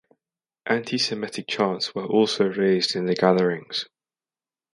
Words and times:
Antisemitic 0.67 1.45
chants 1.47 1.93
were 1.93 2.05
also 2.07 2.45
raised 2.47 2.95
in 2.95 3.05
the 3.05 3.13
gatherings. 3.13 3.85